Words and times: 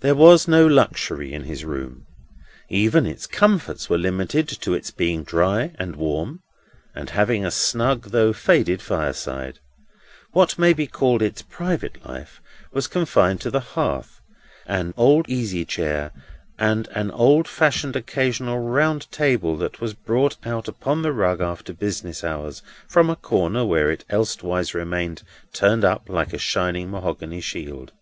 There 0.00 0.14
was 0.14 0.48
no 0.48 0.66
luxury 0.66 1.34
in 1.34 1.44
his 1.44 1.66
room. 1.66 2.06
Even 2.70 3.04
its 3.04 3.26
comforts 3.26 3.90
were 3.90 3.98
limited 3.98 4.48
to 4.48 4.72
its 4.72 4.90
being 4.90 5.22
dry 5.22 5.74
and 5.78 5.96
warm, 5.96 6.40
and 6.94 7.10
having 7.10 7.44
a 7.44 7.50
snug 7.50 8.04
though 8.04 8.32
faded 8.32 8.80
fireside. 8.80 9.58
What 10.32 10.58
may 10.58 10.72
be 10.72 10.86
called 10.86 11.20
its 11.20 11.42
private 11.42 12.06
life 12.08 12.40
was 12.72 12.86
confined 12.86 13.42
to 13.42 13.50
the 13.50 13.60
hearth, 13.60 14.22
and 14.64 14.94
an 14.96 15.22
easy 15.28 15.66
chair, 15.66 16.12
and 16.58 16.88
an 16.92 17.10
old 17.10 17.46
fashioned 17.46 17.96
occasional 17.96 18.60
round 18.60 19.12
table 19.12 19.58
that 19.58 19.78
was 19.78 19.92
brought 19.92 20.38
out 20.46 20.68
upon 20.68 21.02
the 21.02 21.12
rug 21.12 21.42
after 21.42 21.74
business 21.74 22.24
hours, 22.24 22.62
from 22.88 23.10
a 23.10 23.16
corner 23.16 23.62
where 23.62 23.90
it 23.90 24.06
elsewise 24.08 24.72
remained 24.72 25.22
turned 25.52 25.84
up 25.84 26.08
like 26.08 26.32
a 26.32 26.38
shining 26.38 26.90
mahogany 26.90 27.42
shield. 27.42 27.92